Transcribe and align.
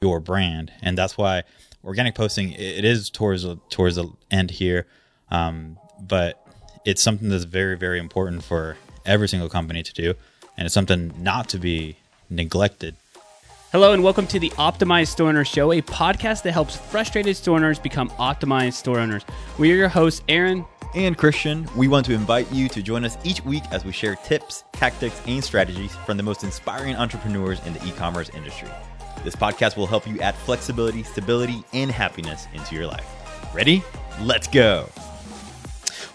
your 0.00 0.20
brand, 0.20 0.72
and 0.80 0.96
that's 0.96 1.18
why 1.18 1.42
organic 1.84 2.14
posting 2.14 2.52
it 2.52 2.84
is 2.84 3.10
towards 3.10 3.44
towards 3.68 3.96
the 3.96 4.08
end 4.30 4.52
here, 4.52 4.86
um, 5.30 5.76
but 6.00 6.46
it's 6.84 7.02
something 7.02 7.28
that's 7.28 7.44
very 7.44 7.76
very 7.76 7.98
important 7.98 8.44
for 8.44 8.76
every 9.04 9.28
single 9.28 9.48
company 9.48 9.82
to 9.82 9.92
do, 9.92 10.14
and 10.56 10.66
it's 10.66 10.74
something 10.74 11.12
not 11.18 11.48
to 11.48 11.58
be 11.58 11.96
neglected. 12.30 12.94
Hello 13.72 13.92
and 13.92 14.04
welcome 14.04 14.28
to 14.28 14.38
the 14.38 14.50
Optimized 14.50 15.08
Store 15.08 15.30
Owner 15.30 15.44
Show, 15.44 15.72
a 15.72 15.82
podcast 15.82 16.44
that 16.44 16.52
helps 16.52 16.76
frustrated 16.76 17.36
store 17.36 17.56
owners 17.56 17.80
become 17.80 18.08
optimized 18.10 18.74
store 18.74 19.00
owners. 19.00 19.24
We 19.58 19.72
are 19.72 19.76
your 19.76 19.88
hosts, 19.88 20.22
Aaron 20.28 20.64
and 20.94 21.18
Christian. 21.18 21.68
We 21.74 21.88
want 21.88 22.06
to 22.06 22.14
invite 22.14 22.50
you 22.52 22.68
to 22.68 22.82
join 22.82 23.04
us 23.04 23.18
each 23.24 23.44
week 23.44 23.64
as 23.72 23.84
we 23.84 23.90
share 23.90 24.14
tips, 24.14 24.62
tactics, 24.72 25.20
and 25.26 25.42
strategies 25.42 25.94
from 26.06 26.16
the 26.16 26.22
most 26.22 26.44
inspiring 26.44 26.94
entrepreneurs 26.94 27.58
in 27.66 27.74
the 27.74 27.84
e 27.84 27.90
commerce 27.90 28.30
industry. 28.30 28.70
This 29.24 29.36
podcast 29.36 29.76
will 29.76 29.86
help 29.86 30.06
you 30.06 30.20
add 30.20 30.34
flexibility, 30.34 31.02
stability, 31.02 31.64
and 31.72 31.90
happiness 31.90 32.46
into 32.54 32.74
your 32.74 32.86
life. 32.86 33.06
Ready? 33.54 33.82
Let's 34.20 34.46
go. 34.46 34.88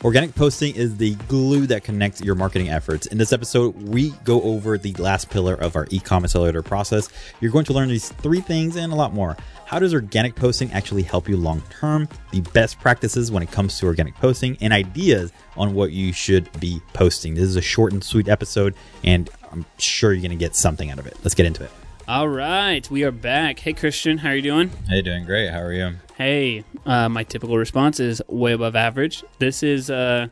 Organic 0.03 0.35
posting 0.35 0.75
is 0.75 0.97
the 0.97 1.15
glue 1.29 1.65
that 1.67 1.85
connects 1.85 2.19
your 2.19 2.35
marketing 2.35 2.69
efforts. 2.69 3.05
In 3.05 3.17
this 3.17 3.31
episode, 3.31 3.73
we 3.87 4.11
go 4.25 4.41
over 4.41 4.77
the 4.77 4.91
last 4.95 5.29
pillar 5.29 5.53
of 5.55 5.77
our 5.77 5.87
e 5.91 5.99
commerce 5.99 6.31
accelerator 6.31 6.61
process. 6.61 7.07
You're 7.39 7.53
going 7.53 7.63
to 7.65 7.73
learn 7.73 7.87
these 7.87 8.09
three 8.09 8.41
things 8.41 8.75
and 8.75 8.91
a 8.91 8.95
lot 8.97 9.13
more. 9.13 9.37
How 9.65 9.79
does 9.79 9.93
organic 9.93 10.35
posting 10.35 10.73
actually 10.73 11.03
help 11.03 11.29
you 11.29 11.37
long 11.37 11.63
term? 11.69 12.09
The 12.31 12.41
best 12.41 12.81
practices 12.81 13.31
when 13.31 13.43
it 13.43 13.51
comes 13.51 13.79
to 13.79 13.85
organic 13.85 14.15
posting 14.15 14.57
and 14.59 14.73
ideas 14.73 15.31
on 15.55 15.73
what 15.73 15.93
you 15.93 16.11
should 16.11 16.49
be 16.59 16.81
posting. 16.91 17.33
This 17.33 17.45
is 17.45 17.55
a 17.55 17.61
short 17.61 17.93
and 17.93 18.03
sweet 18.03 18.27
episode, 18.27 18.75
and 19.05 19.29
I'm 19.53 19.65
sure 19.77 20.11
you're 20.11 20.21
going 20.21 20.31
to 20.31 20.35
get 20.35 20.53
something 20.53 20.91
out 20.91 20.99
of 20.99 21.07
it. 21.07 21.17
Let's 21.23 21.33
get 21.33 21.45
into 21.45 21.63
it. 21.63 21.71
All 22.05 22.27
right, 22.27 22.89
we 22.91 23.03
are 23.05 23.11
back. 23.11 23.59
Hey, 23.59 23.71
Christian, 23.71 24.17
how 24.17 24.29
are 24.29 24.35
you 24.35 24.41
doing? 24.41 24.69
Hey, 24.89 25.01
doing 25.01 25.23
great. 25.23 25.51
How 25.51 25.61
are 25.61 25.71
you? 25.71 25.95
Hey, 26.17 26.65
uh, 26.85 27.07
my 27.07 27.23
typical 27.23 27.57
response 27.57 28.01
is 28.01 28.21
way 28.27 28.51
above 28.51 28.75
average. 28.75 29.23
This 29.39 29.63
is 29.63 29.89
uh, 29.89 30.27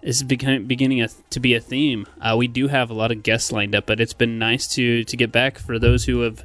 this 0.00 0.16
is 0.16 0.22
beginning 0.22 1.02
a, 1.02 1.08
to 1.30 1.40
be 1.40 1.54
a 1.54 1.60
theme. 1.60 2.06
Uh, 2.20 2.36
we 2.38 2.46
do 2.46 2.68
have 2.68 2.90
a 2.90 2.94
lot 2.94 3.10
of 3.10 3.24
guests 3.24 3.50
lined 3.50 3.74
up, 3.74 3.84
but 3.84 3.98
it's 3.98 4.12
been 4.12 4.38
nice 4.38 4.68
to 4.74 5.02
to 5.02 5.16
get 5.16 5.32
back 5.32 5.58
for 5.58 5.76
those 5.76 6.04
who 6.04 6.20
have 6.20 6.44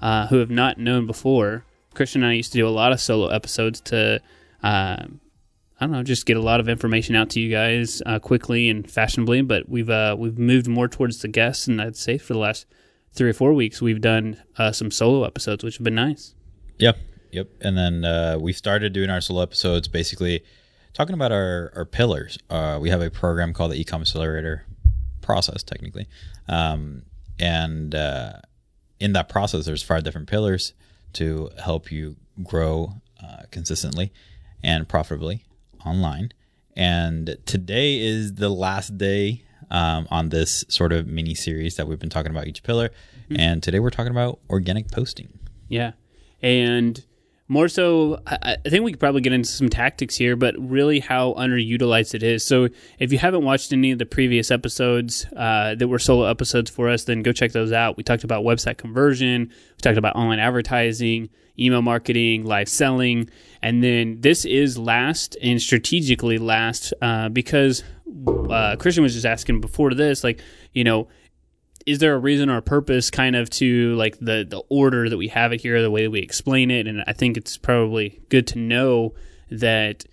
uh, 0.00 0.28
who 0.28 0.36
have 0.36 0.50
not 0.50 0.78
known 0.78 1.04
before. 1.04 1.64
Christian 1.92 2.22
and 2.22 2.30
I 2.30 2.34
used 2.34 2.52
to 2.52 2.58
do 2.58 2.68
a 2.68 2.70
lot 2.70 2.92
of 2.92 3.00
solo 3.00 3.26
episodes 3.26 3.80
to. 3.82 4.20
Uh, 4.62 5.04
I 5.80 5.86
don't 5.86 5.90
know, 5.90 6.04
just 6.04 6.26
get 6.26 6.36
a 6.36 6.40
lot 6.40 6.60
of 6.60 6.68
information 6.68 7.16
out 7.16 7.30
to 7.30 7.40
you 7.40 7.50
guys 7.50 8.00
uh, 8.06 8.20
quickly 8.20 8.68
and 8.68 8.88
fashionably. 8.88 9.42
But 9.42 9.68
we've 9.68 9.90
uh, 9.90 10.14
we've 10.16 10.38
moved 10.38 10.68
more 10.68 10.86
towards 10.86 11.22
the 11.22 11.28
guests, 11.28 11.66
and 11.66 11.82
I'd 11.82 11.96
say 11.96 12.18
for 12.18 12.34
the 12.34 12.38
last 12.38 12.66
three 13.12 13.30
or 13.30 13.34
four 13.34 13.52
weeks, 13.52 13.80
we've 13.82 14.00
done 14.00 14.42
uh, 14.58 14.72
some 14.72 14.90
solo 14.90 15.24
episodes, 15.24 15.62
which 15.64 15.76
have 15.78 15.84
been 15.84 15.94
nice. 15.94 16.34
Yep, 16.78 16.98
yep. 17.30 17.48
And 17.60 17.76
then 17.76 18.04
uh, 18.04 18.38
we 18.40 18.52
started 18.52 18.92
doing 18.92 19.10
our 19.10 19.20
solo 19.20 19.42
episodes, 19.42 19.88
basically 19.88 20.42
talking 20.92 21.14
about 21.14 21.32
our 21.32 21.72
our 21.76 21.84
pillars. 21.84 22.38
Uh, 22.50 22.78
we 22.80 22.90
have 22.90 23.02
a 23.02 23.10
program 23.10 23.52
called 23.52 23.72
the 23.72 23.84
Ecom 23.84 24.00
Accelerator 24.00 24.64
process, 25.20 25.62
technically, 25.62 26.08
um, 26.48 27.02
and 27.38 27.94
uh, 27.94 28.32
in 28.98 29.12
that 29.12 29.28
process, 29.28 29.64
there's 29.66 29.82
five 29.82 30.04
different 30.04 30.28
pillars 30.28 30.74
to 31.14 31.50
help 31.62 31.90
you 31.90 32.16
grow 32.42 32.94
uh, 33.22 33.42
consistently 33.50 34.12
and 34.62 34.88
profitably 34.88 35.44
online. 35.84 36.32
And 36.74 37.36
today 37.44 37.98
is 37.98 38.34
the 38.34 38.48
last 38.48 38.96
day 38.96 39.44
um, 39.72 40.06
on 40.10 40.28
this 40.28 40.64
sort 40.68 40.92
of 40.92 41.08
mini 41.08 41.34
series 41.34 41.74
that 41.76 41.88
we've 41.88 41.98
been 41.98 42.10
talking 42.10 42.30
about 42.30 42.46
each 42.46 42.62
pillar. 42.62 42.90
Mm-hmm. 43.24 43.40
And 43.40 43.62
today 43.62 43.80
we're 43.80 43.90
talking 43.90 44.12
about 44.12 44.38
organic 44.48 44.92
posting. 44.92 45.40
Yeah. 45.68 45.92
And 46.42 47.04
more 47.48 47.68
so, 47.68 48.22
I, 48.26 48.56
I 48.64 48.68
think 48.68 48.84
we 48.84 48.92
could 48.92 49.00
probably 49.00 49.20
get 49.20 49.32
into 49.32 49.50
some 49.50 49.68
tactics 49.68 50.16
here, 50.16 50.36
but 50.36 50.54
really 50.58 51.00
how 51.00 51.34
underutilized 51.34 52.14
it 52.14 52.22
is. 52.22 52.46
So 52.46 52.68
if 52.98 53.12
you 53.12 53.18
haven't 53.18 53.44
watched 53.44 53.72
any 53.72 53.90
of 53.90 53.98
the 53.98 54.06
previous 54.06 54.50
episodes 54.50 55.26
uh, 55.36 55.74
that 55.74 55.88
were 55.88 55.98
solo 55.98 56.26
episodes 56.26 56.70
for 56.70 56.88
us, 56.88 57.04
then 57.04 57.22
go 57.22 57.32
check 57.32 57.52
those 57.52 57.72
out. 57.72 57.96
We 57.96 58.04
talked 58.04 58.24
about 58.24 58.44
website 58.44 58.78
conversion, 58.78 59.48
we 59.50 59.80
talked 59.82 59.98
about 59.98 60.16
online 60.16 60.38
advertising, 60.38 61.28
email 61.58 61.82
marketing, 61.82 62.44
live 62.44 62.68
selling. 62.68 63.28
And 63.60 63.82
then 63.82 64.20
this 64.20 64.44
is 64.44 64.78
last 64.78 65.36
and 65.42 65.60
strategically 65.60 66.38
last 66.38 66.94
uh, 67.02 67.28
because 67.28 67.84
uh, 68.26 68.76
Christian 68.76 69.02
was 69.02 69.14
just 69.14 69.26
asking 69.26 69.60
before 69.60 69.94
this, 69.94 70.24
like, 70.24 70.40
you 70.72 70.84
know, 70.84 71.08
is 71.86 71.98
there 71.98 72.14
a 72.14 72.18
reason 72.18 72.50
or 72.50 72.58
a 72.58 72.62
purpose 72.62 73.10
kind 73.10 73.36
of 73.36 73.50
to 73.50 73.94
like 73.94 74.18
the 74.18 74.46
the 74.48 74.62
order 74.68 75.08
that 75.08 75.16
we 75.16 75.28
have 75.28 75.52
it 75.52 75.60
here, 75.60 75.80
the 75.82 75.90
way 75.90 76.04
that 76.04 76.10
we 76.10 76.20
explain 76.20 76.70
it? 76.70 76.86
And 76.86 77.04
I 77.06 77.12
think 77.12 77.36
it's 77.36 77.56
probably 77.56 78.20
good 78.28 78.46
to 78.48 78.58
know 78.58 79.14
that 79.50 80.04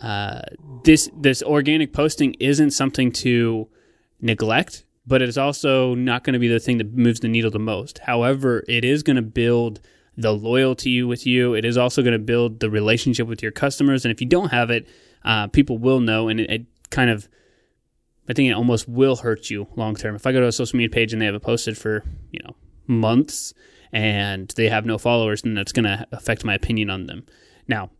uh, 0.00 0.42
this 0.84 1.10
this 1.16 1.42
organic 1.42 1.92
posting 1.92 2.34
isn't 2.40 2.70
something 2.70 3.12
to 3.12 3.68
neglect, 4.20 4.84
but 5.06 5.22
it 5.22 5.28
is 5.28 5.38
also 5.38 5.94
not 5.94 6.24
going 6.24 6.34
to 6.34 6.38
be 6.38 6.48
the 6.48 6.60
thing 6.60 6.78
that 6.78 6.94
moves 6.94 7.20
the 7.20 7.28
needle 7.28 7.50
the 7.50 7.58
most. 7.58 7.98
However, 7.98 8.64
it 8.68 8.84
is 8.84 9.02
going 9.02 9.16
to 9.16 9.22
build 9.22 9.80
the 10.16 10.32
loyalty 10.32 11.02
with 11.02 11.26
you. 11.26 11.54
It 11.54 11.64
is 11.64 11.76
also 11.76 12.02
going 12.02 12.12
to 12.12 12.18
build 12.18 12.60
the 12.60 12.70
relationship 12.70 13.26
with 13.26 13.42
your 13.42 13.52
customers. 13.52 14.04
And 14.04 14.12
if 14.12 14.20
you 14.20 14.26
don't 14.26 14.50
have 14.50 14.70
it, 14.70 14.86
uh, 15.24 15.46
people 15.48 15.78
will 15.78 16.00
know, 16.00 16.28
and 16.28 16.40
it, 16.40 16.50
it 16.50 16.66
kind 16.90 17.10
of 17.10 17.28
I 18.30 18.32
think 18.32 18.48
it 18.48 18.52
almost 18.52 18.88
will 18.88 19.16
hurt 19.16 19.50
you 19.50 19.66
long 19.74 19.96
term. 19.96 20.14
If 20.14 20.24
I 20.24 20.30
go 20.30 20.38
to 20.38 20.46
a 20.46 20.52
social 20.52 20.76
media 20.76 20.88
page 20.88 21.12
and 21.12 21.20
they 21.20 21.26
have 21.26 21.34
it 21.34 21.42
posted 21.42 21.76
for, 21.76 22.04
you 22.30 22.38
know, 22.44 22.54
months 22.86 23.52
and 23.92 24.48
they 24.54 24.68
have 24.68 24.86
no 24.86 24.98
followers, 24.98 25.42
then 25.42 25.54
that's 25.54 25.72
going 25.72 25.84
to 25.84 26.06
affect 26.12 26.44
my 26.44 26.54
opinion 26.54 26.90
on 26.90 27.08
them. 27.08 27.26
Now, 27.66 27.90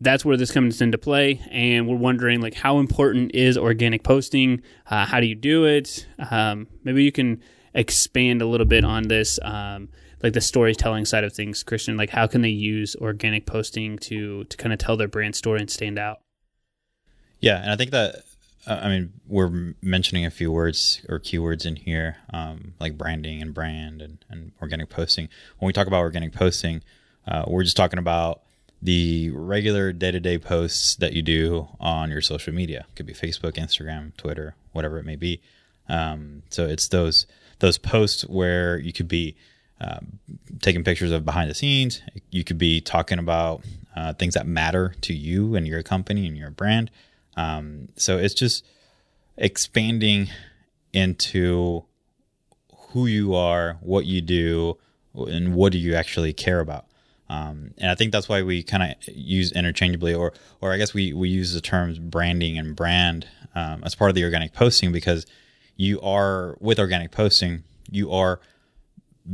that's 0.00 0.24
where 0.24 0.36
this 0.36 0.52
comes 0.52 0.80
into 0.80 0.98
play 0.98 1.40
and 1.50 1.88
we're 1.88 1.96
wondering 1.96 2.40
like 2.40 2.54
how 2.54 2.78
important 2.78 3.34
is 3.34 3.56
organic 3.58 4.04
posting 4.04 4.62
uh, 4.90 5.06
how 5.06 5.20
do 5.20 5.26
you 5.26 5.34
do 5.34 5.64
it 5.64 6.06
um, 6.30 6.66
maybe 6.84 7.02
you 7.02 7.10
can 7.10 7.42
expand 7.74 8.42
a 8.42 8.46
little 8.46 8.66
bit 8.66 8.84
on 8.84 9.08
this 9.08 9.38
um, 9.42 9.88
like 10.22 10.34
the 10.34 10.40
storytelling 10.42 11.06
side 11.06 11.24
of 11.24 11.32
things 11.32 11.62
christian 11.62 11.96
like 11.96 12.10
how 12.10 12.26
can 12.26 12.42
they 12.42 12.50
use 12.50 12.94
organic 12.96 13.46
posting 13.46 13.98
to 13.98 14.44
to 14.44 14.56
kind 14.58 14.74
of 14.74 14.78
tell 14.78 14.98
their 14.98 15.08
brand 15.08 15.34
story 15.34 15.60
and 15.60 15.70
stand 15.70 15.98
out 15.98 16.20
yeah 17.40 17.62
and 17.62 17.70
i 17.70 17.76
think 17.76 17.90
that 17.90 18.16
I 18.66 18.88
mean, 18.88 19.12
we're 19.28 19.74
mentioning 19.80 20.26
a 20.26 20.30
few 20.30 20.50
words 20.50 21.04
or 21.08 21.20
keywords 21.20 21.64
in 21.64 21.76
here, 21.76 22.16
um, 22.32 22.74
like 22.80 22.98
branding 22.98 23.40
and 23.40 23.54
brand 23.54 24.02
and, 24.02 24.24
and, 24.28 24.52
organic 24.60 24.88
posting. 24.88 25.28
When 25.58 25.68
we 25.68 25.72
talk 25.72 25.86
about 25.86 26.00
organic 26.00 26.32
posting, 26.32 26.82
uh, 27.28 27.44
we're 27.46 27.62
just 27.62 27.76
talking 27.76 27.98
about 27.98 28.42
the 28.82 29.30
regular 29.30 29.92
day 29.92 30.10
to 30.10 30.20
day 30.20 30.38
posts 30.38 30.96
that 30.96 31.12
you 31.12 31.22
do 31.22 31.68
on 31.80 32.10
your 32.10 32.20
social 32.20 32.52
media. 32.52 32.86
It 32.88 32.96
could 32.96 33.06
be 33.06 33.14
Facebook, 33.14 33.52
Instagram, 33.52 34.16
Twitter, 34.16 34.56
whatever 34.72 34.98
it 34.98 35.04
may 35.04 35.16
be. 35.16 35.40
Um, 35.88 36.42
so 36.50 36.66
it's 36.66 36.88
those 36.88 37.26
those 37.60 37.78
posts 37.78 38.22
where 38.22 38.78
you 38.78 38.92
could 38.92 39.08
be 39.08 39.36
um, 39.80 40.18
taking 40.60 40.84
pictures 40.84 41.12
of 41.12 41.24
behind 41.24 41.50
the 41.50 41.54
scenes. 41.54 42.02
You 42.30 42.44
could 42.44 42.58
be 42.58 42.80
talking 42.80 43.18
about 43.18 43.62
uh, 43.94 44.12
things 44.14 44.34
that 44.34 44.46
matter 44.46 44.94
to 45.02 45.14
you 45.14 45.54
and 45.54 45.66
your 45.66 45.82
company 45.82 46.26
and 46.26 46.36
your 46.36 46.50
brand. 46.50 46.90
Um, 47.36 47.88
so 47.96 48.18
it's 48.18 48.34
just 48.34 48.64
expanding 49.36 50.28
into 50.92 51.84
who 52.90 53.06
you 53.06 53.34
are, 53.34 53.76
what 53.80 54.06
you 54.06 54.20
do, 54.20 54.78
and 55.14 55.54
what 55.54 55.72
do 55.72 55.78
you 55.78 55.94
actually 55.94 56.32
care 56.32 56.60
about. 56.60 56.86
Um, 57.28 57.74
and 57.78 57.90
I 57.90 57.94
think 57.94 58.12
that's 58.12 58.28
why 58.28 58.42
we 58.42 58.62
kind 58.62 58.82
of 58.82 59.14
use 59.14 59.52
interchangeably, 59.52 60.14
or 60.14 60.32
or 60.60 60.72
I 60.72 60.78
guess 60.78 60.94
we 60.94 61.12
we 61.12 61.28
use 61.28 61.52
the 61.52 61.60
terms 61.60 61.98
branding 61.98 62.56
and 62.56 62.76
brand 62.76 63.26
um, 63.54 63.82
as 63.84 63.94
part 63.94 64.10
of 64.10 64.14
the 64.14 64.24
organic 64.24 64.52
posting 64.52 64.92
because 64.92 65.26
you 65.76 66.00
are 66.00 66.56
with 66.60 66.78
organic 66.78 67.10
posting, 67.10 67.64
you 67.90 68.12
are 68.12 68.40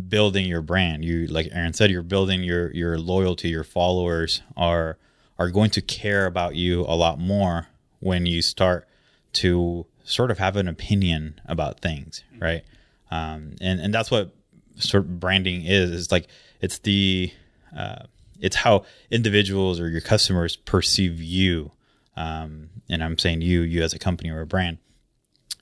building 0.08 0.46
your 0.46 0.62
brand. 0.62 1.04
You 1.04 1.26
like 1.26 1.48
Aaron 1.52 1.74
said, 1.74 1.90
you're 1.90 2.02
building 2.02 2.42
your 2.42 2.72
your 2.72 2.98
loyalty. 2.98 3.50
Your 3.50 3.64
followers 3.64 4.40
are 4.56 4.96
are 5.38 5.50
going 5.50 5.70
to 5.70 5.82
care 5.82 6.24
about 6.24 6.54
you 6.54 6.82
a 6.82 6.96
lot 6.96 7.18
more 7.18 7.68
when 8.02 8.26
you 8.26 8.42
start 8.42 8.86
to 9.32 9.86
sort 10.04 10.30
of 10.30 10.38
have 10.38 10.56
an 10.56 10.68
opinion 10.68 11.40
about 11.46 11.80
things, 11.80 12.24
right? 12.38 12.64
Um, 13.10 13.54
and 13.60 13.80
and 13.80 13.94
that's 13.94 14.10
what 14.10 14.34
sort 14.76 15.04
of 15.04 15.20
branding 15.20 15.64
is. 15.64 15.90
It's 15.92 16.12
like 16.12 16.26
it's 16.60 16.78
the 16.78 17.32
uh, 17.76 18.04
it's 18.40 18.56
how 18.56 18.84
individuals 19.10 19.80
or 19.80 19.88
your 19.88 20.00
customers 20.00 20.56
perceive 20.56 21.22
you. 21.22 21.70
Um, 22.16 22.68
and 22.90 23.02
I'm 23.02 23.18
saying 23.18 23.40
you, 23.40 23.62
you 23.62 23.82
as 23.82 23.94
a 23.94 23.98
company 23.98 24.30
or 24.30 24.40
a 24.40 24.46
brand, 24.46 24.78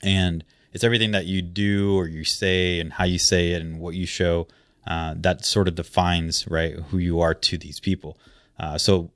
and 0.02 0.42
it's 0.72 0.82
everything 0.82 1.10
that 1.12 1.26
you 1.26 1.42
do 1.42 1.96
or 1.96 2.08
you 2.08 2.24
say 2.24 2.80
and 2.80 2.94
how 2.94 3.04
you 3.04 3.18
say 3.18 3.52
it 3.52 3.60
and 3.60 3.78
what 3.78 3.94
you 3.94 4.06
show 4.06 4.48
uh, 4.86 5.14
that 5.18 5.44
sort 5.44 5.68
of 5.68 5.74
defines 5.74 6.48
right 6.48 6.74
who 6.90 6.98
you 6.98 7.20
are 7.20 7.34
to 7.34 7.58
these 7.58 7.78
people. 7.78 8.18
Uh, 8.58 8.78
so 8.78 9.10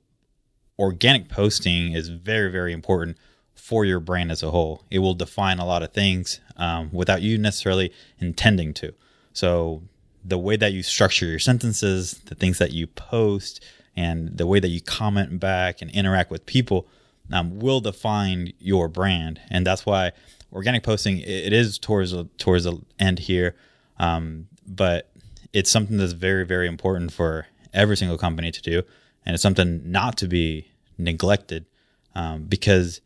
organic 0.77 1.29
posting 1.29 1.93
is 1.93 2.09
very, 2.09 2.51
very 2.51 2.73
important 2.73 3.17
for 3.53 3.85
your 3.85 3.99
brand 3.99 4.31
as 4.31 4.43
a 4.43 4.51
whole. 4.51 4.83
It 4.91 4.99
will 4.99 5.13
define 5.13 5.59
a 5.59 5.65
lot 5.65 5.83
of 5.83 5.93
things 5.93 6.39
um, 6.57 6.89
without 6.91 7.21
you 7.21 7.37
necessarily 7.37 7.91
intending 8.19 8.73
to. 8.75 8.93
So 9.33 9.83
the 10.23 10.37
way 10.37 10.55
that 10.57 10.73
you 10.73 10.83
structure 10.83 11.25
your 11.25 11.39
sentences, 11.39 12.21
the 12.25 12.35
things 12.35 12.57
that 12.57 12.71
you 12.71 12.87
post, 12.87 13.63
and 13.95 14.37
the 14.37 14.45
way 14.45 14.59
that 14.59 14.67
you 14.67 14.81
comment 14.81 15.39
back 15.39 15.81
and 15.81 15.89
interact 15.91 16.29
with 16.29 16.45
people 16.45 16.87
um, 17.31 17.59
will 17.59 17.79
define 17.79 18.53
your 18.59 18.87
brand. 18.87 19.39
And 19.49 19.65
that's 19.65 19.85
why 19.85 20.11
organic 20.51 20.83
posting 20.83 21.19
it 21.19 21.53
is 21.53 21.77
towards 21.77 22.13
a, 22.13 22.25
towards 22.37 22.65
the 22.65 22.81
end 22.99 23.19
here, 23.19 23.55
um, 23.97 24.47
but 24.67 25.09
it's 25.53 25.71
something 25.71 25.97
that's 25.97 26.13
very 26.13 26.45
very 26.45 26.67
important 26.67 27.13
for 27.13 27.47
every 27.73 27.97
single 27.97 28.17
company 28.17 28.51
to 28.51 28.61
do, 28.61 28.83
and 29.25 29.33
it's 29.33 29.43
something 29.43 29.81
not 29.91 30.17
to 30.17 30.27
be 30.27 30.71
neglected 30.97 31.65
um, 32.13 32.43
because 32.43 33.01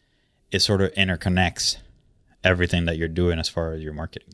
it 0.52 0.60
sort 0.60 0.82
of 0.82 0.94
interconnects 0.94 1.78
everything 2.44 2.86
that 2.86 2.98
you're 2.98 3.08
doing 3.08 3.40
as 3.40 3.50
far 3.50 3.74
as 3.74 3.84
your 3.84 3.94
marketing. 3.94 4.34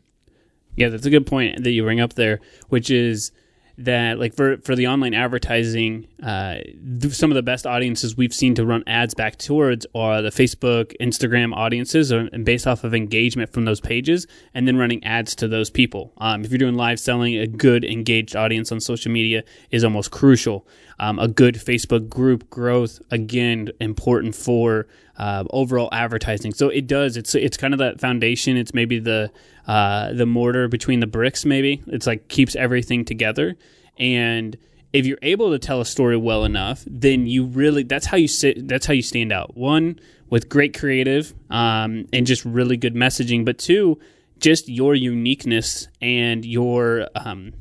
Yeah, 0.76 0.88
that's 0.90 1.06
a 1.06 1.10
good 1.10 1.26
point 1.26 1.64
that 1.64 1.70
you 1.70 1.82
bring 1.82 2.00
up 2.00 2.14
there, 2.14 2.40
which 2.68 2.90
is 2.90 3.32
that 3.78 4.18
like 4.18 4.34
for 4.34 4.56
for 4.58 4.74
the 4.74 4.86
online 4.86 5.12
advertising, 5.12 6.06
uh, 6.22 6.56
th- 7.00 7.12
some 7.12 7.30
of 7.30 7.34
the 7.34 7.42
best 7.42 7.66
audiences 7.66 8.16
we've 8.16 8.32
seen 8.32 8.54
to 8.54 8.64
run 8.64 8.82
ads 8.86 9.14
back 9.14 9.36
towards 9.36 9.86
are 9.94 10.22
the 10.22 10.30
Facebook, 10.30 10.94
Instagram 11.00 11.54
audiences, 11.54 12.10
or, 12.10 12.28
and 12.32 12.44
based 12.44 12.66
off 12.66 12.84
of 12.84 12.94
engagement 12.94 13.52
from 13.52 13.64
those 13.66 13.80
pages, 13.80 14.26
and 14.54 14.66
then 14.66 14.76
running 14.76 15.04
ads 15.04 15.34
to 15.36 15.48
those 15.48 15.68
people. 15.68 16.12
Um, 16.18 16.44
if 16.44 16.50
you're 16.50 16.58
doing 16.58 16.76
live 16.76 16.98
selling, 16.98 17.36
a 17.36 17.46
good 17.46 17.84
engaged 17.84 18.34
audience 18.34 18.72
on 18.72 18.80
social 18.80 19.12
media 19.12 19.44
is 19.70 19.84
almost 19.84 20.10
crucial. 20.10 20.66
Um, 20.98 21.18
a 21.18 21.28
good 21.28 21.56
Facebook 21.56 22.08
group 22.08 22.48
growth 22.48 23.00
again 23.10 23.68
important 23.80 24.34
for 24.34 24.86
uh, 25.18 25.44
overall 25.50 25.90
advertising. 25.92 26.52
So 26.54 26.68
it 26.68 26.86
does. 26.86 27.16
It's 27.16 27.34
it's 27.34 27.56
kind 27.56 27.74
of 27.74 27.78
that 27.78 28.00
foundation. 28.00 28.56
It's 28.56 28.72
maybe 28.72 28.98
the 28.98 29.30
uh, 29.66 30.12
the 30.12 30.26
mortar 30.26 30.68
between 30.68 31.00
the 31.00 31.06
bricks. 31.06 31.44
Maybe 31.44 31.82
it's 31.86 32.06
like 32.06 32.28
keeps 32.28 32.54
everything 32.56 33.04
together. 33.04 33.56
And 33.98 34.56
if 34.92 35.06
you're 35.06 35.18
able 35.22 35.50
to 35.50 35.58
tell 35.58 35.80
a 35.80 35.86
story 35.86 36.16
well 36.16 36.44
enough, 36.44 36.84
then 36.86 37.26
you 37.26 37.46
really 37.46 37.82
that's 37.82 38.06
how 38.06 38.16
you 38.16 38.28
sit. 38.28 38.68
That's 38.68 38.86
how 38.86 38.94
you 38.94 39.02
stand 39.02 39.32
out. 39.32 39.56
One 39.56 40.00
with 40.30 40.48
great 40.48 40.76
creative 40.78 41.34
um, 41.50 42.06
and 42.12 42.26
just 42.26 42.44
really 42.44 42.76
good 42.76 42.94
messaging, 42.94 43.44
but 43.44 43.58
two, 43.58 43.98
just 44.38 44.68
your 44.68 44.94
uniqueness 44.94 45.88
and 46.00 46.44
your 46.44 47.08
um, 47.14 47.52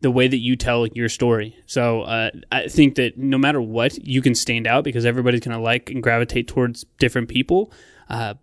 the 0.00 0.10
way 0.10 0.28
that 0.28 0.38
you 0.38 0.56
tell 0.56 0.86
your 0.88 1.08
story. 1.08 1.56
So 1.66 2.02
uh, 2.02 2.30
I 2.52 2.68
think 2.68 2.94
that 2.96 3.18
no 3.18 3.38
matter 3.38 3.60
what, 3.60 4.06
you 4.06 4.22
can 4.22 4.34
stand 4.34 4.66
out 4.66 4.84
because 4.84 5.04
everybody's 5.04 5.40
going 5.40 5.56
to 5.56 5.62
like 5.62 5.90
and 5.90 6.02
gravitate 6.02 6.46
towards 6.48 6.84
different 6.98 7.28
people. 7.28 7.72
Uh, 8.08 8.34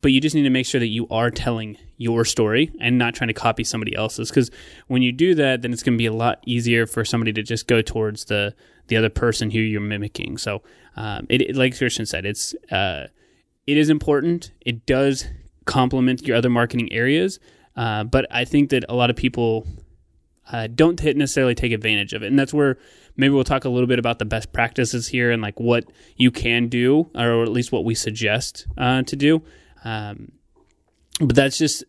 but 0.00 0.12
you 0.12 0.20
just 0.20 0.34
need 0.34 0.42
to 0.42 0.50
make 0.50 0.66
sure 0.66 0.78
that 0.78 0.88
you 0.88 1.08
are 1.08 1.30
telling 1.30 1.76
your 1.96 2.24
story 2.24 2.70
and 2.80 2.98
not 2.98 3.14
trying 3.14 3.28
to 3.28 3.34
copy 3.34 3.64
somebody 3.64 3.94
else's. 3.96 4.30
Because 4.30 4.50
when 4.86 5.02
you 5.02 5.10
do 5.12 5.34
that, 5.34 5.62
then 5.62 5.72
it's 5.72 5.82
going 5.82 5.94
to 5.94 5.98
be 5.98 6.06
a 6.06 6.12
lot 6.12 6.40
easier 6.46 6.86
for 6.86 7.04
somebody 7.04 7.32
to 7.32 7.42
just 7.42 7.66
go 7.66 7.82
towards 7.82 8.26
the 8.26 8.54
the 8.86 8.96
other 8.96 9.10
person 9.10 9.50
who 9.50 9.58
you're 9.58 9.82
mimicking. 9.82 10.38
So, 10.38 10.62
um, 10.96 11.26
it, 11.28 11.42
it, 11.42 11.56
like 11.56 11.76
Christian 11.76 12.06
said, 12.06 12.24
it's 12.24 12.54
uh, 12.70 13.08
it 13.66 13.76
is 13.76 13.90
important. 13.90 14.52
It 14.64 14.86
does 14.86 15.26
complement 15.66 16.26
your 16.26 16.36
other 16.36 16.48
marketing 16.48 16.90
areas, 16.92 17.38
uh, 17.76 18.04
but 18.04 18.26
I 18.30 18.44
think 18.44 18.70
that 18.70 18.84
a 18.88 18.94
lot 18.94 19.10
of 19.10 19.16
people 19.16 19.66
uh, 20.50 20.68
don't 20.68 21.02
necessarily 21.02 21.54
take 21.54 21.72
advantage 21.72 22.14
of 22.14 22.22
it. 22.22 22.28
And 22.28 22.38
that's 22.38 22.54
where 22.54 22.78
maybe 23.16 23.34
we'll 23.34 23.44
talk 23.44 23.64
a 23.64 23.68
little 23.68 23.86
bit 23.86 23.98
about 23.98 24.18
the 24.18 24.24
best 24.24 24.52
practices 24.52 25.08
here 25.08 25.30
and 25.30 25.42
like 25.42 25.60
what 25.60 25.84
you 26.16 26.30
can 26.30 26.68
do, 26.68 27.10
or 27.14 27.42
at 27.42 27.50
least 27.50 27.72
what 27.72 27.84
we 27.84 27.94
suggest 27.94 28.66
uh, 28.78 29.02
to 29.02 29.16
do. 29.16 29.42
Um, 29.84 30.32
but 31.20 31.34
that's 31.34 31.58
just 31.58 31.84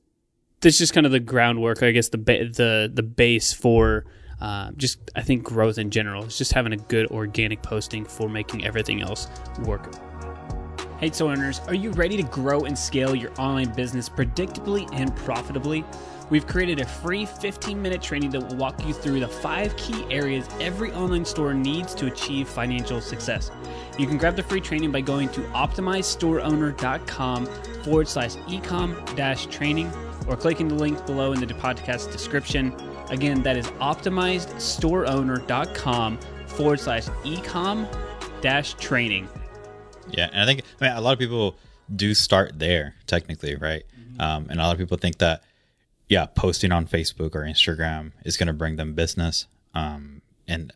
that's 0.61 0.77
just 0.77 0.93
kind 0.93 1.05
of 1.05 1.11
the 1.11 1.19
groundwork, 1.19 1.83
I 1.83 1.91
guess 1.91 2.09
the 2.09 2.17
ba- 2.17 2.49
the 2.49 2.91
the 2.93 3.03
base 3.03 3.53
for 3.53 4.05
uh, 4.41 4.71
just 4.77 4.99
I 5.15 5.21
think 5.21 5.43
growth 5.43 5.77
in 5.77 5.89
general. 5.89 6.25
It's 6.25 6.37
just 6.37 6.53
having 6.53 6.73
a 6.73 6.77
good 6.77 7.07
organic 7.07 7.61
posting 7.61 8.05
for 8.05 8.29
making 8.29 8.65
everything 8.65 9.01
else 9.01 9.27
work. 9.63 9.93
Hey, 10.99 11.11
so 11.11 11.29
owners, 11.29 11.61
are 11.67 11.73
you 11.73 11.91
ready 11.91 12.17
to 12.17 12.23
grow 12.23 12.61
and 12.61 12.77
scale 12.77 13.15
your 13.15 13.31
online 13.39 13.73
business 13.73 14.09
predictably 14.09 14.89
and 14.91 15.15
profitably? 15.15 15.85
We've 16.29 16.45
created 16.45 16.79
a 16.79 16.85
free 16.85 17.25
15 17.25 17.81
minute 17.81 18.01
training 18.01 18.31
that 18.31 18.41
will 18.41 18.55
walk 18.55 18.85
you 18.85 18.93
through 18.93 19.21
the 19.21 19.27
five 19.27 19.75
key 19.77 20.05
areas 20.11 20.47
every 20.59 20.91
online 20.91 21.25
store 21.25 21.53
needs 21.53 21.95
to 21.95 22.05
achieve 22.05 22.47
financial 22.47 23.01
success. 23.01 23.49
You 23.97 24.05
can 24.07 24.17
grab 24.17 24.35
the 24.35 24.43
free 24.43 24.61
training 24.61 24.91
by 24.91 25.01
going 25.01 25.29
to 25.29 25.41
optimizestoreowner.com 25.41 27.45
forward 27.83 28.07
slash 28.07 28.35
ecom 28.35 29.15
dash 29.15 29.47
training 29.47 29.91
or 30.27 30.37
clicking 30.37 30.67
the 30.67 30.75
link 30.75 31.03
below 31.07 31.33
in 31.33 31.39
the 31.39 31.47
podcast 31.47 32.11
description. 32.11 32.75
Again, 33.09 33.41
that 33.43 33.57
is 33.57 33.65
optimizestoreowner.com 33.65 36.19
forward 36.45 36.79
slash 36.79 37.07
ecom 37.07 38.41
dash 38.41 38.75
training. 38.75 39.27
Yeah, 40.11 40.29
and 40.31 40.41
I 40.41 40.45
think 40.45 40.61
I 40.79 40.83
mean, 40.85 40.93
a 40.95 41.01
lot 41.01 41.13
of 41.13 41.19
people 41.19 41.57
do 41.95 42.13
start 42.13 42.59
there 42.59 42.93
technically, 43.07 43.55
right? 43.55 43.83
Mm-hmm. 43.99 44.21
Um, 44.21 44.45
and 44.49 44.59
a 44.59 44.63
lot 44.63 44.73
of 44.73 44.77
people 44.77 44.97
think 44.97 45.17
that 45.19 45.43
yeah, 46.09 46.25
posting 46.25 46.71
on 46.71 46.87
Facebook 46.87 47.35
or 47.35 47.41
Instagram 47.41 48.11
is 48.25 48.35
going 48.35 48.47
to 48.47 48.53
bring 48.53 48.75
them 48.75 48.95
business. 48.95 49.45
Um, 49.75 50.21
and 50.47 50.73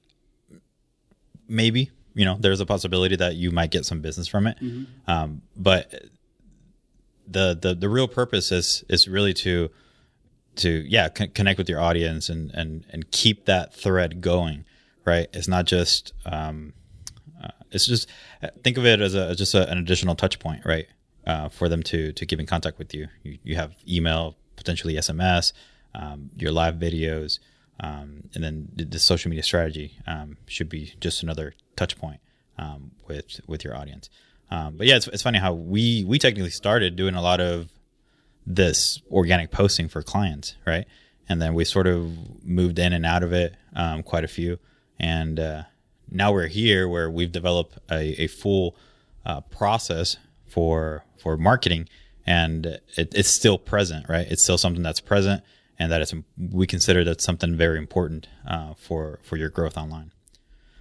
maybe, 1.48 1.90
you 2.14 2.24
know, 2.24 2.38
there's 2.40 2.60
a 2.60 2.66
possibility 2.66 3.16
that 3.16 3.36
you 3.36 3.50
might 3.50 3.72
get 3.72 3.86
some 3.86 4.00
business 4.00 4.28
from 4.28 4.46
it. 4.46 4.58
Mm-hmm. 4.62 5.12
Um, 5.12 5.42
but 5.58 5.92
the, 7.28 7.58
the, 7.60 7.74
the 7.74 7.90
real 7.90 8.08
purpose 8.08 8.52
is, 8.52 8.84
is 8.88 9.08
really 9.08 9.34
to, 9.34 9.72
to, 10.58 10.70
yeah, 10.88 11.10
con- 11.10 11.30
connect 11.30 11.58
with 11.58 11.68
your 11.68 11.82
audience 11.82 12.30
and, 12.30 12.52
and, 12.52 12.86
and 12.92 13.10
keep 13.10 13.46
that 13.46 13.74
thread 13.74 14.22
going, 14.22 14.66
right? 15.04 15.28
It's 15.34 15.48
not 15.48 15.66
just, 15.66 16.14
um, 16.26 16.74
uh, 17.44 17.48
it's 17.72 17.88
just, 17.88 18.08
think 18.64 18.78
of 18.78 18.86
it 18.86 19.02
as 19.02 19.16
a, 19.16 19.36
just 19.36 19.56
a, 19.56 19.68
an 19.68 19.80
additional 19.80 20.14
touch 20.14 20.38
point, 20.38 20.64
right? 20.64 20.86
Uh, 21.26 21.50
for 21.50 21.70
them 21.70 21.82
to, 21.82 22.12
to 22.12 22.26
keep 22.26 22.40
in 22.40 22.46
contact 22.46 22.78
with 22.78 22.94
you. 22.94 23.08
You, 23.24 23.40
you 23.44 23.56
have 23.56 23.74
email, 23.88 24.36
potentially 24.56 24.96
SMS, 24.96 25.54
um, 25.96 26.30
your 26.38 26.52
live 26.52 26.76
videos, 26.76 27.40
um, 27.80 28.30
and 28.34 28.44
then 28.44 28.70
the, 28.76 28.86
the, 28.86 29.00
social 29.00 29.30
media 29.30 29.44
strategy 29.44 29.98
um, 30.08 30.38
should 30.46 30.70
be 30.70 30.94
just 31.00 31.24
another 31.24 31.54
touch 31.76 31.98
point 31.98 32.20
um, 32.58 32.92
with 33.08 33.40
with 33.48 33.64
your 33.64 33.76
audience. 33.76 34.10
Um, 34.52 34.78
but 34.78 34.88
yeah, 34.88 34.96
it's, 34.96 35.08
it's 35.08 35.24
funny 35.24 35.40
how 35.40 35.54
we 35.54 36.04
we 36.04 36.20
technically 36.20 36.52
started 36.52 36.96
doing 36.96 37.16
a 37.16 37.22
lot 37.22 37.42
of 37.42 37.70
this 38.46 39.02
organic 39.12 39.52
posting 39.52 39.88
for 39.88 40.04
clients, 40.04 40.56
right? 40.66 40.86
And 41.28 41.42
then 41.42 41.54
we 41.54 41.66
sort 41.66 41.88
of 41.88 42.44
moved 42.44 42.78
in 42.80 42.94
and 42.94 43.06
out 43.06 43.24
of 43.24 43.34
it 43.34 43.56
quite 44.06 44.24
a 44.24 44.28
few, 44.28 44.60
and 45.00 45.40
uh, 45.40 45.64
now 46.12 46.32
we're 46.32 46.48
here 46.48 46.88
where 46.88 47.10
we've 47.10 47.32
developed 47.32 47.78
a, 47.90 48.22
a 48.22 48.28
full 48.28 48.76
uh, 49.26 49.42
process 49.42 50.18
for 50.46 51.04
for 51.18 51.38
marketing 51.38 51.88
and 52.26 52.66
it, 52.66 53.14
it's 53.14 53.30
still 53.30 53.58
present, 53.58 54.08
right? 54.10 54.28
It's 54.30 54.44
still 54.44 54.58
something 54.58 54.84
that's 54.84 55.00
present, 55.00 55.44
and 55.78 55.92
that 55.92 56.02
it's 56.02 56.14
we 56.38 56.68
consider 56.68 57.04
that 57.06 57.22
something 57.22 57.56
very 57.56 57.78
important 57.78 58.28
uh, 58.48 58.74
for 58.76 59.20
for 59.24 59.38
your 59.38 59.50
growth 59.50 59.78
online. 59.78 60.12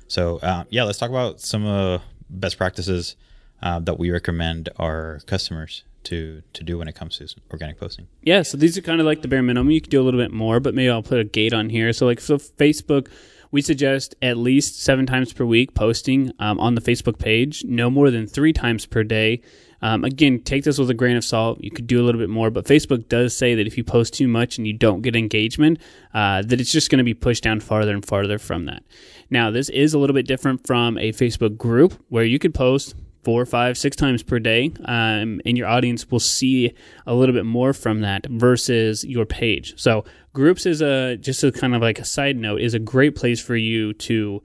So 0.08 0.38
uh, 0.38 0.64
yeah, 0.70 0.84
let's 0.84 0.98
talk 0.98 1.10
about 1.10 1.40
some 1.40 1.66
uh, 1.66 1.98
best 2.28 2.58
practices 2.58 3.16
uh, 3.62 3.78
that 3.80 3.98
we 3.98 4.10
recommend 4.10 4.68
our 4.76 5.20
customers 5.26 5.84
to 6.04 6.42
to 6.52 6.64
do 6.64 6.78
when 6.78 6.88
it 6.88 6.94
comes 6.94 7.18
to 7.18 7.28
organic 7.50 7.78
posting. 7.78 8.08
Yeah, 8.22 8.42
so 8.42 8.56
these 8.56 8.76
are 8.76 8.82
kind 8.82 9.00
of 9.00 9.06
like 9.06 9.22
the 9.22 9.28
bare 9.28 9.42
minimum. 9.42 9.70
You 9.70 9.80
could 9.80 9.90
do 9.90 10.00
a 10.00 10.04
little 10.04 10.20
bit 10.20 10.32
more, 10.32 10.60
but 10.60 10.74
maybe 10.74 10.90
I'll 10.90 11.02
put 11.02 11.20
a 11.20 11.24
gate 11.24 11.52
on 11.52 11.68
here. 11.68 11.92
So 11.92 12.06
like 12.06 12.20
so 12.20 12.38
Facebook 12.38 13.08
we 13.52 13.62
suggest 13.62 14.16
at 14.20 14.36
least 14.36 14.82
seven 14.82 15.06
times 15.06 15.32
per 15.32 15.44
week 15.44 15.74
posting 15.74 16.32
um, 16.40 16.58
on 16.58 16.74
the 16.74 16.80
Facebook 16.80 17.18
page, 17.18 17.64
no 17.64 17.88
more 17.90 18.10
than 18.10 18.26
three 18.26 18.52
times 18.52 18.86
per 18.86 19.04
day. 19.04 19.42
Um, 19.82 20.04
again, 20.04 20.40
take 20.40 20.64
this 20.64 20.78
with 20.78 20.90
a 20.90 20.94
grain 20.94 21.16
of 21.16 21.24
salt. 21.24 21.60
You 21.60 21.70
could 21.70 21.86
do 21.86 22.00
a 22.00 22.04
little 22.04 22.20
bit 22.20 22.30
more, 22.30 22.50
but 22.50 22.64
Facebook 22.64 23.08
does 23.08 23.36
say 23.36 23.54
that 23.54 23.66
if 23.66 23.76
you 23.76 23.84
post 23.84 24.14
too 24.14 24.28
much 24.28 24.56
and 24.56 24.66
you 24.66 24.72
don't 24.72 25.02
get 25.02 25.14
engagement, 25.14 25.80
uh, 26.14 26.42
that 26.42 26.60
it's 26.60 26.72
just 26.72 26.88
going 26.88 26.98
to 26.98 27.04
be 27.04 27.14
pushed 27.14 27.42
down 27.42 27.60
farther 27.60 27.92
and 27.92 28.04
farther 28.04 28.38
from 28.38 28.64
that. 28.66 28.84
Now, 29.28 29.50
this 29.50 29.68
is 29.68 29.92
a 29.92 29.98
little 29.98 30.14
bit 30.14 30.26
different 30.26 30.66
from 30.66 30.96
a 30.98 31.12
Facebook 31.12 31.56
group 31.56 31.94
where 32.08 32.24
you 32.24 32.38
could 32.38 32.54
post 32.54 32.94
four, 33.22 33.46
five, 33.46 33.78
six 33.78 33.96
times 33.96 34.22
per 34.22 34.38
day, 34.38 34.72
um, 34.84 35.40
and 35.46 35.56
your 35.56 35.66
audience 35.66 36.10
will 36.10 36.20
see 36.20 36.72
a 37.06 37.14
little 37.14 37.34
bit 37.34 37.46
more 37.46 37.72
from 37.72 38.00
that 38.00 38.26
versus 38.26 39.04
your 39.04 39.24
page. 39.24 39.74
So, 39.80 40.04
groups 40.32 40.66
is 40.66 40.80
a 40.80 41.16
just 41.16 41.42
a 41.44 41.52
kind 41.52 41.74
of 41.74 41.82
like 41.82 41.98
a 41.98 42.04
side 42.04 42.36
note 42.36 42.60
is 42.60 42.74
a 42.74 42.78
great 42.78 43.14
place 43.14 43.40
for 43.40 43.56
you 43.56 43.92
to 43.94 44.42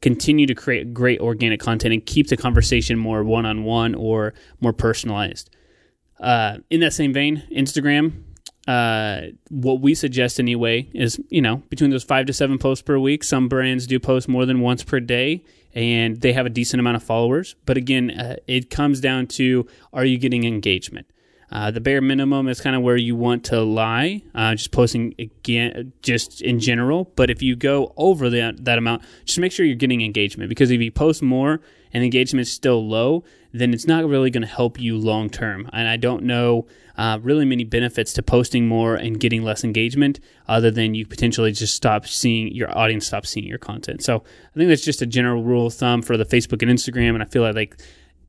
continue 0.00 0.46
to 0.46 0.54
create 0.54 0.94
great 0.94 1.20
organic 1.20 1.60
content 1.60 1.92
and 1.92 2.04
keep 2.06 2.28
the 2.28 2.36
conversation 2.36 2.98
more 2.98 3.24
one 3.24 3.46
on 3.46 3.64
one 3.64 3.94
or 3.94 4.34
more 4.60 4.72
personalized. 4.72 5.50
Uh, 6.20 6.58
in 6.70 6.80
that 6.80 6.92
same 6.92 7.12
vein, 7.12 7.44
Instagram, 7.54 8.22
uh, 8.68 9.22
what 9.48 9.80
we 9.80 9.94
suggest 9.94 10.38
anyway 10.38 10.86
is, 10.92 11.18
you 11.30 11.40
know, 11.40 11.56
between 11.70 11.88
those 11.88 12.04
five 12.04 12.26
to 12.26 12.34
seven 12.34 12.58
posts 12.58 12.82
per 12.82 12.98
week. 12.98 13.24
Some 13.24 13.48
brands 13.48 13.86
do 13.86 13.98
post 13.98 14.28
more 14.28 14.44
than 14.44 14.60
once 14.60 14.84
per 14.84 15.00
day 15.00 15.42
and 15.74 16.20
they 16.20 16.34
have 16.34 16.44
a 16.44 16.50
decent 16.50 16.78
amount 16.78 16.96
of 16.96 17.02
followers. 17.02 17.56
But 17.64 17.78
again, 17.78 18.10
uh, 18.10 18.36
it 18.46 18.68
comes 18.68 19.00
down 19.00 19.26
to 19.28 19.66
are 19.92 20.04
you 20.04 20.18
getting 20.18 20.44
engagement? 20.44 21.06
Uh, 21.50 21.70
the 21.70 21.80
bare 21.80 22.00
minimum 22.00 22.48
is 22.48 22.60
kind 22.60 22.76
of 22.76 22.82
where 22.82 22.96
you 22.96 23.16
want 23.16 23.44
to 23.44 23.62
lie, 23.62 24.22
uh, 24.34 24.54
just 24.54 24.70
posting 24.70 25.14
again, 25.18 25.92
just 26.02 26.42
in 26.42 26.60
general. 26.60 27.10
But 27.16 27.30
if 27.30 27.42
you 27.42 27.56
go 27.56 27.92
over 27.96 28.28
that, 28.30 28.64
that 28.64 28.78
amount, 28.78 29.02
just 29.24 29.38
make 29.38 29.52
sure 29.52 29.64
you're 29.64 29.76
getting 29.76 30.02
engagement 30.02 30.48
because 30.48 30.70
if 30.70 30.80
you 30.80 30.90
post 30.90 31.22
more 31.22 31.60
and 31.92 32.04
engagement 32.04 32.42
is 32.42 32.52
still 32.52 32.86
low, 32.86 33.24
then 33.52 33.72
it's 33.72 33.86
not 33.86 34.04
really 34.04 34.30
going 34.30 34.42
to 34.42 34.48
help 34.48 34.78
you 34.78 34.98
long 34.98 35.30
term. 35.30 35.68
And 35.72 35.88
I 35.88 35.96
don't 35.96 36.24
know 36.24 36.66
uh, 36.98 37.18
really 37.22 37.44
many 37.44 37.64
benefits 37.64 38.12
to 38.14 38.22
posting 38.22 38.66
more 38.66 38.94
and 38.96 39.18
getting 39.18 39.42
less 39.42 39.64
engagement 39.64 40.20
other 40.48 40.70
than 40.70 40.94
you 40.94 41.06
potentially 41.06 41.52
just 41.52 41.74
stop 41.74 42.06
seeing 42.06 42.52
your 42.52 42.76
audience 42.76 43.06
stop 43.06 43.24
seeing 43.24 43.46
your 43.46 43.58
content. 43.58 44.02
So 44.02 44.16
I 44.16 44.58
think 44.58 44.68
that's 44.68 44.84
just 44.84 45.00
a 45.00 45.06
general 45.06 45.42
rule 45.42 45.68
of 45.68 45.74
thumb 45.74 46.02
for 46.02 46.16
the 46.16 46.26
Facebook 46.26 46.60
and 46.60 46.70
Instagram. 46.70 47.14
And 47.14 47.22
I 47.22 47.26
feel 47.26 47.42
like, 47.42 47.54
like 47.54 47.80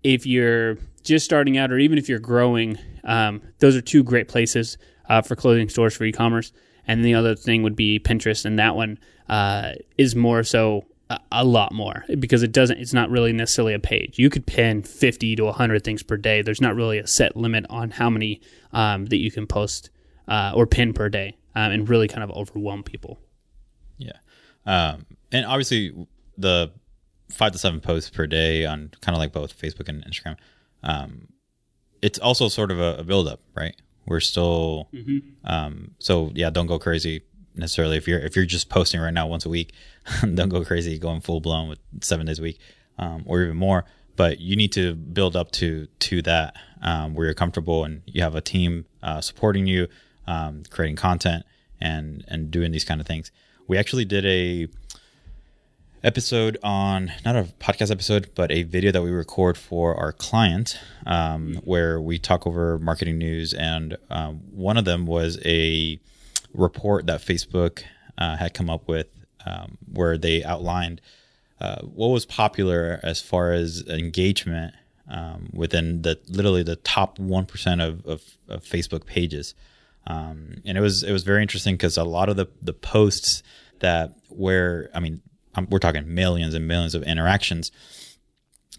if 0.03 0.25
you're 0.25 0.77
just 1.03 1.25
starting 1.25 1.57
out 1.57 1.71
or 1.71 1.77
even 1.77 1.97
if 1.97 2.09
you're 2.09 2.19
growing, 2.19 2.77
um, 3.03 3.41
those 3.59 3.75
are 3.75 3.81
two 3.81 4.03
great 4.03 4.27
places 4.27 4.77
uh, 5.07 5.21
for 5.21 5.35
clothing 5.35 5.69
stores 5.69 5.95
for 5.95 6.03
e-commerce. 6.03 6.51
And 6.87 7.05
the 7.05 7.13
other 7.13 7.35
thing 7.35 7.61
would 7.63 7.75
be 7.75 7.99
Pinterest, 7.99 8.45
and 8.45 8.57
that 8.57 8.75
one 8.75 8.97
uh, 9.27 9.73
is 9.97 10.15
more 10.15 10.43
so 10.43 10.85
a 11.31 11.43
lot 11.43 11.71
more 11.71 12.05
because 12.19 12.43
it 12.43 12.51
doesn't 12.51 12.77
it's 12.77 12.93
not 12.93 13.09
really 13.09 13.33
necessarily 13.33 13.73
a 13.73 13.79
page. 13.79 14.19
You 14.19 14.29
could 14.29 14.45
pin 14.45 14.83
50 14.83 15.35
to 15.37 15.45
100 15.45 15.83
things 15.83 16.03
per 16.03 16.17
day. 16.17 16.41
There's 16.41 16.61
not 16.61 16.75
really 16.75 16.99
a 16.99 17.07
set 17.07 17.35
limit 17.35 17.65
on 17.69 17.91
how 17.91 18.09
many 18.09 18.41
um, 18.73 19.05
that 19.07 19.17
you 19.17 19.31
can 19.31 19.47
post 19.47 19.89
uh, 20.27 20.51
or 20.55 20.67
pin 20.67 20.93
per 20.93 21.09
day 21.09 21.37
um, 21.55 21.71
and 21.71 21.89
really 21.89 22.07
kind 22.07 22.23
of 22.23 22.29
overwhelm 22.31 22.83
people. 22.83 23.19
Yeah. 23.97 24.17
Um, 24.65 25.05
and 25.31 25.45
obviously 25.45 25.93
the 26.37 26.71
five 27.31 27.51
to 27.51 27.57
seven 27.57 27.79
posts 27.79 28.09
per 28.09 28.27
day 28.27 28.65
on 28.65 28.91
kind 29.01 29.15
of 29.15 29.19
like 29.19 29.31
both 29.31 29.59
facebook 29.59 29.87
and 29.87 30.03
instagram. 30.05 30.37
Um, 30.83 31.27
it's 32.01 32.19
also 32.19 32.47
sort 32.47 32.71
of 32.71 32.79
a, 32.79 32.97
a 32.99 33.03
build 33.03 33.27
up 33.27 33.41
right? 33.55 33.75
We're 34.05 34.19
still 34.19 34.89
mm-hmm. 34.93 35.19
Um, 35.43 35.91
so 35.99 36.31
yeah 36.33 36.49
don't 36.49 36.67
go 36.67 36.79
crazy 36.79 37.21
necessarily. 37.55 37.97
If 37.97 38.07
you're 38.07 38.19
if 38.19 38.35
you're 38.35 38.45
just 38.45 38.69
posting 38.69 38.99
right 39.01 39.13
now 39.13 39.27
once 39.27 39.45
a 39.45 39.49
week 39.49 39.73
don't 40.21 40.49
go 40.49 40.63
crazy 40.63 40.97
going 40.97 41.21
full 41.21 41.41
blown 41.41 41.69
with 41.69 41.79
seven 42.01 42.25
days 42.25 42.39
a 42.39 42.43
week 42.43 42.59
um, 42.97 43.23
or 43.25 43.41
even 43.41 43.57
more. 43.57 43.85
But 44.15 44.39
you 44.39 44.57
need 44.57 44.73
to 44.73 44.95
build 44.95 45.35
up 45.35 45.51
to 45.51 45.87
to 45.87 46.21
that 46.23 46.55
um, 46.81 47.13
where 47.13 47.25
you're 47.25 47.33
comfortable 47.33 47.83
and 47.85 48.01
you 48.05 48.21
have 48.21 48.35
a 48.35 48.41
team 48.41 48.85
uh, 49.01 49.21
supporting 49.21 49.65
you 49.65 49.87
um, 50.27 50.63
creating 50.69 50.95
content 50.95 51.45
and 51.81 52.23
and 52.27 52.51
doing 52.51 52.71
these 52.71 52.83
kind 52.83 53.01
of 53.01 53.07
things. 53.07 53.31
We 53.67 53.77
actually 53.77 54.05
did 54.05 54.25
a 54.25 54.67
episode 56.03 56.57
on 56.63 57.11
not 57.25 57.35
a 57.35 57.43
podcast 57.59 57.91
episode 57.91 58.29
but 58.35 58.51
a 58.51 58.63
video 58.63 58.91
that 58.91 59.01
we 59.01 59.11
record 59.11 59.57
for 59.57 59.95
our 59.95 60.13
client 60.13 60.79
um, 61.05 61.55
where 61.63 61.99
we 61.99 62.17
talk 62.17 62.47
over 62.47 62.79
marketing 62.79 63.17
news. 63.17 63.53
And 63.53 63.97
um, 64.09 64.41
one 64.51 64.77
of 64.77 64.85
them 64.85 65.05
was 65.05 65.39
a 65.45 65.99
report 66.53 67.07
that 67.07 67.21
Facebook 67.21 67.83
uh, 68.17 68.37
had 68.37 68.53
come 68.53 68.69
up 68.69 68.87
with, 68.87 69.07
um, 69.45 69.77
where 69.91 70.17
they 70.17 70.43
outlined 70.43 71.01
uh, 71.59 71.81
what 71.81 72.07
was 72.07 72.25
popular 72.25 72.99
as 73.03 73.21
far 73.21 73.51
as 73.51 73.83
engagement 73.87 74.73
um, 75.09 75.49
within 75.51 76.03
the 76.03 76.19
literally 76.29 76.63
the 76.63 76.75
top 76.77 77.19
one 77.19 77.45
percent 77.45 77.81
of, 77.81 78.05
of, 78.05 78.21
of, 78.47 78.63
Facebook 78.63 79.05
pages, 79.05 79.55
um, 80.05 80.61
and 80.65 80.77
it 80.77 80.81
was 80.81 81.03
it 81.03 81.11
was 81.11 81.23
very 81.23 81.41
interesting 81.41 81.73
because 81.73 81.97
a 81.97 82.03
lot 82.03 82.29
of 82.29 82.37
the 82.37 82.47
the 82.61 82.73
posts 82.73 83.41
that 83.79 84.13
where 84.29 84.89
I 84.93 84.99
mean 84.99 85.21
we're 85.69 85.79
talking 85.79 86.13
millions 86.13 86.53
and 86.53 86.67
millions 86.67 86.95
of 86.95 87.03
interactions 87.03 87.71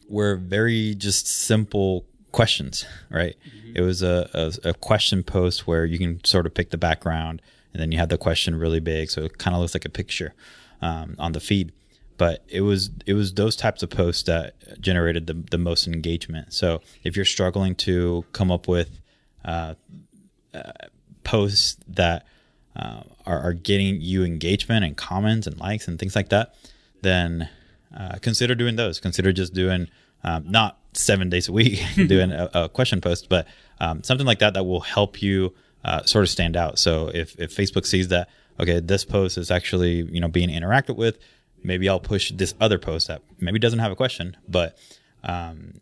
were 0.08 0.36
very 0.36 0.94
just 0.94 1.26
simple 1.26 2.04
questions, 2.32 2.84
right? 3.10 3.36
Mm-hmm. 3.46 3.76
It 3.76 3.80
was 3.82 4.02
a, 4.02 4.28
a, 4.34 4.70
a 4.70 4.74
question 4.74 5.22
post 5.22 5.66
where 5.66 5.84
you 5.84 5.98
can 5.98 6.22
sort 6.24 6.46
of 6.46 6.54
pick 6.54 6.70
the 6.70 6.78
background 6.78 7.42
and 7.72 7.80
then 7.80 7.92
you 7.92 7.98
have 7.98 8.08
the 8.08 8.18
question 8.18 8.56
really 8.56 8.80
big, 8.80 9.10
so 9.10 9.22
it 9.22 9.38
kind 9.38 9.54
of 9.54 9.60
looks 9.60 9.74
like 9.74 9.84
a 9.84 9.90
picture 9.90 10.34
um, 10.82 11.14
on 11.18 11.32
the 11.32 11.40
feed. 11.40 11.72
But 12.18 12.44
it 12.48 12.60
was 12.60 12.90
it 13.06 13.14
was 13.14 13.32
those 13.32 13.56
types 13.56 13.82
of 13.82 13.90
posts 13.90 14.24
that 14.24 14.80
generated 14.80 15.26
the 15.26 15.34
the 15.50 15.56
most 15.56 15.86
engagement. 15.86 16.52
So 16.52 16.82
if 17.02 17.16
you're 17.16 17.24
struggling 17.24 17.74
to 17.76 18.24
come 18.32 18.50
up 18.50 18.68
with 18.68 19.00
uh, 19.44 19.74
uh, 20.52 20.72
posts 21.24 21.78
that 21.88 22.26
uh, 22.76 23.02
are, 23.26 23.40
are, 23.40 23.52
getting 23.52 24.00
you 24.00 24.24
engagement 24.24 24.84
and 24.84 24.96
comments 24.96 25.46
and 25.46 25.58
likes 25.58 25.88
and 25.88 25.98
things 25.98 26.14
like 26.14 26.28
that, 26.28 26.54
then 27.02 27.48
uh, 27.96 28.16
consider 28.22 28.54
doing 28.54 28.76
those. 28.76 29.00
Consider 29.00 29.32
just 29.32 29.52
doing 29.52 29.88
um, 30.22 30.44
not 30.48 30.78
seven 30.92 31.28
days 31.28 31.48
a 31.48 31.52
week 31.52 31.82
doing 32.06 32.30
a, 32.30 32.50
a, 32.54 32.68
question 32.68 33.00
post, 33.00 33.28
but 33.28 33.46
um, 33.80 34.02
something 34.02 34.26
like 34.26 34.38
that 34.40 34.54
that 34.54 34.64
will 34.64 34.80
help 34.80 35.22
you 35.22 35.52
uh, 35.84 36.02
sort 36.04 36.22
of 36.22 36.28
stand 36.28 36.56
out. 36.56 36.78
So 36.78 37.08
if, 37.08 37.38
if 37.38 37.54
Facebook 37.54 37.86
sees 37.86 38.08
that, 38.08 38.28
okay, 38.58 38.80
this 38.80 39.04
post 39.04 39.38
is 39.38 39.50
actually, 39.50 40.02
you 40.02 40.20
know, 40.20 40.28
being 40.28 40.48
interacted 40.48 40.96
with, 40.96 41.18
maybe 41.62 41.88
I'll 41.88 42.00
push 42.00 42.30
this 42.32 42.54
other 42.60 42.78
post 42.78 43.08
that 43.08 43.22
maybe 43.38 43.58
doesn't 43.58 43.78
have 43.78 43.92
a 43.92 43.96
question, 43.96 44.36
but, 44.48 44.78
um, 45.24 45.80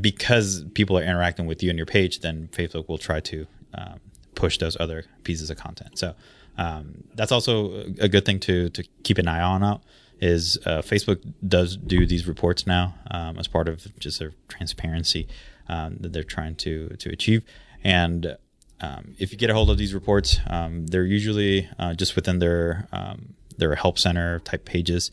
because 0.00 0.64
people 0.74 0.96
are 0.98 1.02
interacting 1.02 1.46
with 1.46 1.62
you 1.62 1.68
and 1.68 1.78
your 1.78 1.86
page, 1.86 2.20
then 2.20 2.48
Facebook 2.52 2.88
will 2.88 2.98
try 2.98 3.20
to, 3.20 3.46
um, 3.74 4.00
push 4.34 4.58
those 4.58 4.76
other 4.80 5.04
pieces 5.24 5.50
of 5.50 5.56
content. 5.56 5.98
So, 5.98 6.14
um, 6.58 7.04
that's 7.14 7.32
also 7.32 7.84
a 7.98 8.08
good 8.08 8.24
thing 8.24 8.40
to, 8.40 8.68
to 8.70 8.82
keep 9.02 9.18
an 9.18 9.28
eye 9.28 9.40
on 9.40 9.62
out 9.62 9.82
is, 10.20 10.58
uh, 10.66 10.82
Facebook 10.82 11.20
does 11.46 11.76
do 11.76 12.06
these 12.06 12.26
reports 12.26 12.66
now, 12.66 12.94
um, 13.10 13.38
as 13.38 13.48
part 13.48 13.68
of 13.68 13.98
just 13.98 14.18
their 14.18 14.32
transparency, 14.48 15.26
um, 15.68 15.96
that 16.00 16.12
they're 16.12 16.22
trying 16.22 16.54
to, 16.56 16.88
to 16.98 17.10
achieve. 17.10 17.42
And, 17.82 18.36
um, 18.80 19.14
if 19.18 19.32
you 19.32 19.38
get 19.38 19.48
a 19.48 19.54
hold 19.54 19.70
of 19.70 19.78
these 19.78 19.94
reports, 19.94 20.40
um, 20.48 20.86
they're 20.88 21.04
usually 21.04 21.68
uh, 21.78 21.94
just 21.94 22.16
within 22.16 22.40
their 22.40 22.88
um, 22.92 23.34
their 23.56 23.76
help 23.76 23.96
center 23.96 24.40
type 24.40 24.64
pages 24.64 25.12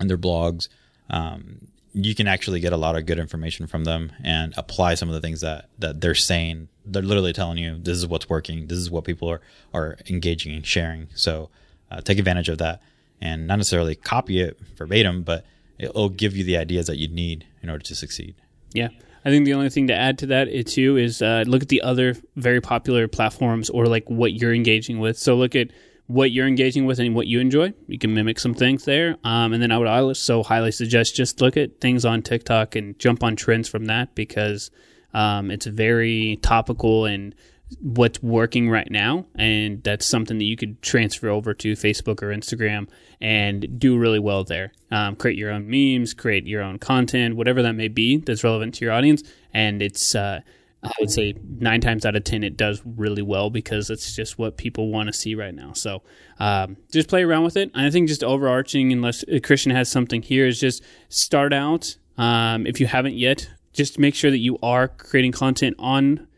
and 0.00 0.10
their 0.10 0.18
blogs. 0.18 0.68
Um, 1.10 1.68
you 2.04 2.14
can 2.14 2.28
actually 2.28 2.60
get 2.60 2.72
a 2.72 2.76
lot 2.76 2.96
of 2.96 3.06
good 3.06 3.18
information 3.18 3.66
from 3.66 3.84
them 3.84 4.12
and 4.22 4.54
apply 4.56 4.94
some 4.94 5.08
of 5.08 5.14
the 5.14 5.20
things 5.20 5.40
that 5.40 5.68
that 5.78 6.00
they're 6.00 6.14
saying. 6.14 6.68
They're 6.86 7.02
literally 7.02 7.32
telling 7.32 7.58
you 7.58 7.76
this 7.78 7.98
is 7.98 8.06
what's 8.06 8.28
working. 8.28 8.68
This 8.68 8.78
is 8.78 8.90
what 8.90 9.04
people 9.04 9.28
are 9.28 9.40
are 9.74 9.98
engaging 10.08 10.54
and 10.54 10.64
sharing. 10.64 11.08
So 11.14 11.50
uh, 11.90 12.00
take 12.00 12.18
advantage 12.18 12.48
of 12.48 12.58
that 12.58 12.82
and 13.20 13.46
not 13.46 13.56
necessarily 13.56 13.94
copy 13.94 14.40
it 14.40 14.58
verbatim, 14.76 15.22
but 15.22 15.44
it'll 15.78 16.08
give 16.08 16.36
you 16.36 16.44
the 16.44 16.56
ideas 16.56 16.86
that 16.86 16.98
you 16.98 17.08
need 17.08 17.46
in 17.62 17.70
order 17.70 17.82
to 17.84 17.94
succeed. 17.94 18.36
Yeah. 18.72 18.88
I 19.24 19.30
think 19.30 19.44
the 19.44 19.54
only 19.54 19.68
thing 19.68 19.88
to 19.88 19.94
add 19.94 20.18
to 20.18 20.26
that 20.26 20.66
too 20.68 20.96
is 20.96 21.20
uh, 21.20 21.44
look 21.46 21.62
at 21.62 21.68
the 21.68 21.82
other 21.82 22.14
very 22.36 22.60
popular 22.60 23.08
platforms 23.08 23.68
or 23.68 23.86
like 23.86 24.08
what 24.08 24.32
you're 24.32 24.54
engaging 24.54 25.00
with. 25.00 25.18
So 25.18 25.34
look 25.34 25.56
at 25.56 25.68
what 26.08 26.30
you're 26.30 26.46
engaging 26.46 26.86
with 26.86 26.98
and 26.98 27.14
what 27.14 27.26
you 27.26 27.38
enjoy. 27.38 27.72
You 27.86 27.98
can 27.98 28.14
mimic 28.14 28.40
some 28.40 28.54
things 28.54 28.84
there. 28.84 29.16
Um, 29.24 29.52
and 29.52 29.62
then 29.62 29.70
I 29.70 29.78
would 29.78 29.86
also 29.86 30.42
highly 30.42 30.72
suggest 30.72 31.14
just 31.14 31.40
look 31.40 31.56
at 31.56 31.80
things 31.80 32.04
on 32.04 32.22
TikTok 32.22 32.74
and 32.74 32.98
jump 32.98 33.22
on 33.22 33.36
trends 33.36 33.68
from 33.68 33.84
that 33.84 34.14
because 34.14 34.70
um, 35.12 35.50
it's 35.50 35.66
very 35.66 36.38
topical 36.42 37.04
and 37.04 37.34
what's 37.82 38.22
working 38.22 38.70
right 38.70 38.90
now. 38.90 39.26
And 39.34 39.82
that's 39.82 40.06
something 40.06 40.38
that 40.38 40.44
you 40.44 40.56
could 40.56 40.80
transfer 40.80 41.28
over 41.28 41.52
to 41.52 41.72
Facebook 41.74 42.22
or 42.22 42.28
Instagram 42.28 42.88
and 43.20 43.78
do 43.78 43.98
really 43.98 44.18
well 44.18 44.44
there. 44.44 44.72
Um, 44.90 45.14
create 45.14 45.36
your 45.36 45.50
own 45.50 45.68
memes, 45.68 46.14
create 46.14 46.46
your 46.46 46.62
own 46.62 46.78
content, 46.78 47.36
whatever 47.36 47.60
that 47.60 47.74
may 47.74 47.88
be 47.88 48.16
that's 48.16 48.42
relevant 48.42 48.76
to 48.76 48.84
your 48.86 48.94
audience. 48.94 49.22
And 49.52 49.82
it's, 49.82 50.14
uh, 50.14 50.40
I 50.82 50.92
would 51.00 51.10
say 51.10 51.34
nine 51.58 51.80
times 51.80 52.06
out 52.06 52.14
of 52.14 52.22
10, 52.22 52.44
it 52.44 52.56
does 52.56 52.82
really 52.84 53.22
well 53.22 53.50
because 53.50 53.90
it's 53.90 54.14
just 54.14 54.38
what 54.38 54.56
people 54.56 54.90
want 54.90 55.08
to 55.08 55.12
see 55.12 55.34
right 55.34 55.54
now. 55.54 55.72
So 55.72 56.02
um, 56.38 56.76
just 56.92 57.08
play 57.08 57.24
around 57.24 57.42
with 57.44 57.56
it. 57.56 57.70
And 57.74 57.84
I 57.84 57.90
think 57.90 58.08
just 58.08 58.22
overarching, 58.22 58.92
unless 58.92 59.24
Christian 59.42 59.72
has 59.72 59.90
something 59.90 60.22
here, 60.22 60.46
is 60.46 60.60
just 60.60 60.84
start 61.08 61.52
out. 61.52 61.96
Um, 62.16 62.66
if 62.66 62.80
you 62.80 62.86
haven't 62.86 63.14
yet, 63.14 63.48
just 63.72 63.98
make 63.98 64.14
sure 64.14 64.30
that 64.30 64.38
you 64.38 64.56
are 64.62 64.88
creating 64.88 65.32
content 65.32 65.74
on 65.78 66.28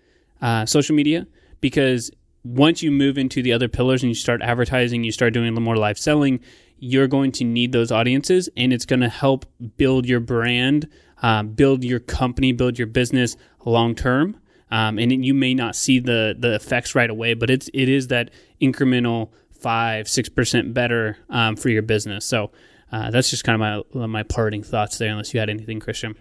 uh, 0.40 0.64
social 0.64 0.94
media 0.94 1.26
because 1.60 2.10
once 2.42 2.82
you 2.82 2.90
move 2.90 3.18
into 3.18 3.42
the 3.42 3.52
other 3.52 3.68
pillars 3.68 4.02
and 4.02 4.10
you 4.10 4.14
start 4.14 4.40
advertising, 4.42 5.04
you 5.04 5.12
start 5.12 5.34
doing 5.34 5.48
a 5.48 5.50
little 5.50 5.62
more 5.62 5.76
live 5.76 5.98
selling, 5.98 6.40
you're 6.78 7.06
going 7.06 7.30
to 7.30 7.44
need 7.44 7.72
those 7.72 7.92
audiences 7.92 8.48
and 8.56 8.72
it's 8.72 8.86
going 8.86 9.00
to 9.00 9.08
help 9.08 9.44
build 9.76 10.06
your 10.06 10.20
brand, 10.20 10.88
uh, 11.22 11.42
build 11.42 11.84
your 11.84 12.00
company, 12.00 12.52
build 12.52 12.78
your 12.78 12.86
business 12.86 13.36
long 13.64 13.94
term. 13.94 14.40
Um, 14.72 14.98
and 14.98 15.24
you 15.24 15.34
may 15.34 15.54
not 15.54 15.74
see 15.74 15.98
the 15.98 16.36
the 16.38 16.54
effects 16.54 16.94
right 16.94 17.10
away, 17.10 17.34
but 17.34 17.50
it's 17.50 17.68
it 17.74 17.88
is 17.88 18.08
that 18.08 18.30
incremental 18.60 19.30
five 19.50 20.08
six 20.08 20.28
percent 20.28 20.72
better 20.72 21.18
um, 21.28 21.56
for 21.56 21.68
your 21.68 21.82
business. 21.82 22.24
So 22.24 22.52
uh, 22.92 23.10
that's 23.10 23.30
just 23.30 23.44
kind 23.44 23.60
of 23.60 23.94
my 23.94 24.06
my 24.06 24.22
parting 24.22 24.62
thoughts 24.62 24.98
there. 24.98 25.10
Unless 25.10 25.34
you 25.34 25.40
had 25.40 25.50
anything, 25.50 25.80
Christian. 25.80 26.16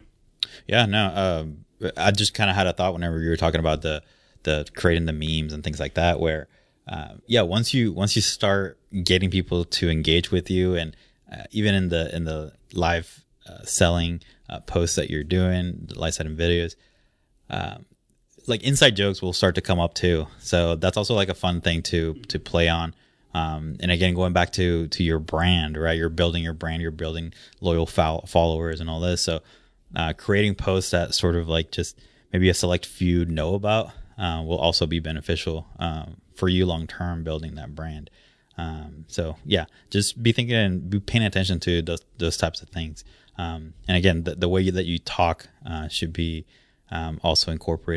Yeah, 0.67 0.86
no. 0.86 1.05
Uh, 1.05 1.91
I 1.96 2.12
just 2.12 2.34
kind 2.34 2.50
of 2.50 2.55
had 2.55 2.67
a 2.67 2.74
thought 2.74 2.93
whenever 2.93 3.19
you 3.19 3.29
were 3.29 3.38
talking 3.38 3.60
about 3.60 3.81
the 3.81 4.03
the 4.43 4.65
creating 4.75 5.05
the 5.05 5.13
memes 5.13 5.53
and 5.53 5.63
things 5.63 5.79
like 5.79 5.93
that, 5.96 6.19
where 6.19 6.48
uh, 6.88 7.15
yeah, 7.27 7.41
once 7.41 7.74
you 7.74 7.93
once 7.93 8.15
you 8.15 8.22
start 8.22 8.79
getting 9.03 9.29
people 9.29 9.63
to 9.63 9.89
engage 9.89 10.31
with 10.31 10.50
you, 10.50 10.75
and 10.75 10.96
uh, 11.31 11.43
even 11.51 11.75
in 11.75 11.89
the 11.89 12.13
in 12.15 12.25
the 12.25 12.53
live 12.74 13.25
uh, 13.48 13.63
selling 13.63 14.22
uh, 14.50 14.60
posts 14.62 14.96
that 14.96 15.10
you're 15.10 15.24
doing, 15.24 15.86
the 15.86 16.00
live 16.00 16.15
setting 16.15 16.36
videos, 16.36 16.75
um, 17.49 17.85
like 18.47 18.63
inside 18.63 18.95
jokes 18.95 19.21
will 19.21 19.33
start 19.33 19.55
to 19.55 19.61
come 19.61 19.79
up 19.79 19.93
too. 19.93 20.27
So 20.39 20.75
that's 20.75 20.97
also 20.97 21.13
like 21.13 21.29
a 21.29 21.33
fun 21.33 21.61
thing 21.61 21.81
to 21.83 22.15
to 22.29 22.39
play 22.39 22.67
on. 22.67 22.95
Um, 23.33 23.77
and 23.79 23.91
again, 23.91 24.15
going 24.15 24.33
back 24.33 24.51
to 24.53 24.87
to 24.87 25.03
your 25.03 25.19
brand, 25.19 25.77
right? 25.77 25.97
You're 25.97 26.09
building 26.09 26.43
your 26.43 26.53
brand, 26.53 26.81
you're 26.81 26.91
building 26.91 27.33
loyal 27.61 27.85
fo- 27.85 28.23
followers 28.27 28.81
and 28.81 28.89
all 28.89 28.99
this. 28.99 29.21
So 29.21 29.41
uh, 29.95 30.13
creating 30.13 30.55
posts 30.55 30.91
that 30.91 31.13
sort 31.13 31.35
of 31.35 31.47
like 31.47 31.71
just 31.71 31.99
maybe 32.33 32.49
a 32.49 32.53
select 32.53 32.85
few 32.85 33.25
know 33.25 33.55
about 33.55 33.91
uh, 34.17 34.43
will 34.45 34.57
also 34.57 34.85
be 34.85 34.99
beneficial 34.99 35.67
um, 35.79 36.17
for 36.35 36.49
you 36.49 36.65
long 36.65 36.87
term 36.87 37.23
building 37.23 37.55
that 37.55 37.75
brand. 37.75 38.09
Um, 38.57 39.05
so 39.07 39.37
yeah, 39.45 39.65
just 39.89 40.21
be 40.21 40.31
thinking 40.31 40.55
and 40.55 40.89
be 40.89 40.99
paying 40.99 41.23
attention 41.23 41.59
to 41.61 41.81
those, 41.81 42.01
those 42.17 42.35
types 42.35 42.61
of 42.61 42.69
things. 42.69 43.05
Um, 43.37 43.73
and 43.87 43.95
again, 43.95 44.23
the, 44.25 44.35
the, 44.35 44.49
way 44.49 44.69
that 44.69 44.85
you 44.85 44.99
talk 44.99 45.47
uh, 45.65 45.87
should 45.87 46.11
be 46.11 46.45
um, 46.91 47.19
also 47.24 47.51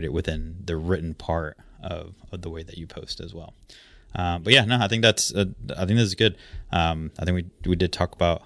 it 0.04 0.12
within 0.12 0.56
the 0.64 0.76
written 0.76 1.14
part 1.14 1.56
of, 1.82 2.14
of 2.30 2.42
the 2.42 2.50
way 2.50 2.62
that 2.62 2.78
you 2.78 2.86
post 2.86 3.20
as 3.20 3.34
well. 3.34 3.54
Uh, 4.14 4.38
but 4.38 4.52
yeah, 4.52 4.64
no, 4.64 4.78
I 4.80 4.88
think 4.88 5.02
that's 5.02 5.34
uh, 5.34 5.46
I 5.76 5.86
think 5.86 5.98
this 5.98 6.08
is 6.08 6.14
good. 6.14 6.36
Um, 6.70 7.10
I 7.18 7.24
think 7.24 7.34
we 7.34 7.70
we 7.70 7.76
did 7.76 7.92
talk 7.92 8.14
about 8.14 8.42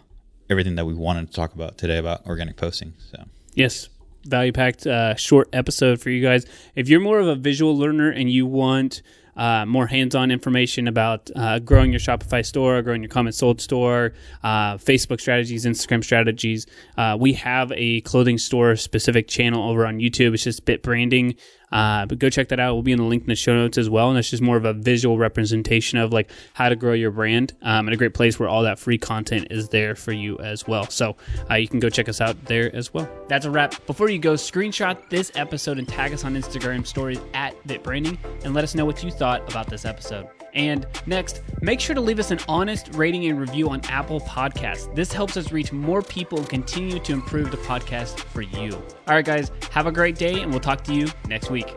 everything 0.48 0.76
that 0.76 0.84
we 0.84 0.94
wanted 0.94 1.28
to 1.28 1.32
talk 1.32 1.54
about 1.54 1.76
today 1.76 1.98
about 1.98 2.24
organic 2.26 2.56
posting. 2.56 2.94
So 3.10 3.24
yes, 3.54 3.88
value 4.24 4.52
packed 4.52 4.86
uh, 4.86 5.16
short 5.16 5.48
episode 5.52 6.00
for 6.00 6.10
you 6.10 6.22
guys. 6.22 6.46
If 6.74 6.88
you're 6.88 7.00
more 7.00 7.18
of 7.18 7.26
a 7.26 7.34
visual 7.34 7.76
learner 7.76 8.10
and 8.10 8.30
you 8.30 8.46
want 8.46 9.02
uh, 9.36 9.66
more 9.66 9.86
hands-on 9.86 10.30
information 10.30 10.88
about 10.88 11.30
uh, 11.36 11.58
growing 11.58 11.92
your 11.92 12.00
Shopify 12.00 12.44
store, 12.44 12.80
growing 12.82 13.02
your 13.02 13.10
CommentSold 13.10 13.60
store, 13.60 14.12
uh, 14.42 14.76
Facebook 14.76 15.20
strategies, 15.20 15.64
Instagram 15.64 16.02
strategies. 16.02 16.66
Uh, 16.96 17.16
we 17.18 17.32
have 17.34 17.72
a 17.74 18.00
clothing 18.02 18.38
store 18.38 18.76
specific 18.76 19.28
channel 19.28 19.68
over 19.68 19.86
on 19.86 19.98
YouTube. 19.98 20.34
It's 20.34 20.44
just 20.44 20.64
Bit 20.64 20.82
Branding. 20.82 21.36
Uh, 21.72 22.06
but 22.06 22.18
go 22.18 22.30
check 22.30 22.48
that 22.48 22.60
out. 22.60 22.74
We'll 22.74 22.82
be 22.82 22.92
in 22.92 22.98
the 22.98 23.04
link 23.04 23.22
in 23.22 23.28
the 23.28 23.36
show 23.36 23.54
notes 23.54 23.78
as 23.78 23.90
well. 23.90 24.08
And 24.08 24.16
that's 24.16 24.30
just 24.30 24.42
more 24.42 24.56
of 24.56 24.64
a 24.64 24.72
visual 24.72 25.18
representation 25.18 25.98
of 25.98 26.12
like 26.12 26.30
how 26.54 26.68
to 26.68 26.76
grow 26.76 26.92
your 26.92 27.10
brand 27.10 27.54
um, 27.62 27.86
and 27.86 27.94
a 27.94 27.96
great 27.96 28.14
place 28.14 28.38
where 28.38 28.48
all 28.48 28.62
that 28.62 28.78
free 28.78 28.98
content 28.98 29.48
is 29.50 29.68
there 29.68 29.94
for 29.94 30.12
you 30.12 30.38
as 30.38 30.66
well. 30.66 30.88
So 30.88 31.16
uh, 31.50 31.54
you 31.54 31.68
can 31.68 31.80
go 31.80 31.88
check 31.88 32.08
us 32.08 32.20
out 32.20 32.42
there 32.44 32.74
as 32.74 32.92
well. 32.94 33.08
That's 33.28 33.46
a 33.46 33.50
wrap. 33.50 33.84
Before 33.86 34.08
you 34.08 34.18
go, 34.18 34.34
screenshot 34.34 35.08
this 35.10 35.32
episode 35.34 35.78
and 35.78 35.88
tag 35.88 36.12
us 36.12 36.24
on 36.24 36.34
Instagram 36.34 36.86
stories 36.86 37.20
at 37.34 37.54
BitBranding 37.66 38.18
and 38.44 38.54
let 38.54 38.64
us 38.64 38.74
know 38.74 38.84
what 38.84 39.02
you 39.02 39.10
thought 39.10 39.48
about 39.50 39.68
this 39.68 39.84
episode. 39.84 40.35
And 40.56 40.86
next, 41.04 41.42
make 41.60 41.80
sure 41.80 41.94
to 41.94 42.00
leave 42.00 42.18
us 42.18 42.30
an 42.30 42.40
honest 42.48 42.94
rating 42.94 43.26
and 43.26 43.38
review 43.38 43.68
on 43.68 43.82
Apple 43.84 44.20
Podcasts. 44.20 44.92
This 44.96 45.12
helps 45.12 45.36
us 45.36 45.52
reach 45.52 45.70
more 45.70 46.02
people 46.02 46.38
and 46.38 46.48
continue 46.48 46.98
to 46.98 47.12
improve 47.12 47.50
the 47.50 47.58
podcast 47.58 48.18
for 48.18 48.40
you. 48.42 48.72
All 48.74 49.14
right, 49.14 49.24
guys, 49.24 49.52
have 49.70 49.86
a 49.86 49.92
great 49.92 50.16
day, 50.16 50.40
and 50.40 50.50
we'll 50.50 50.60
talk 50.60 50.82
to 50.84 50.94
you 50.94 51.08
next 51.28 51.50
week. 51.50 51.76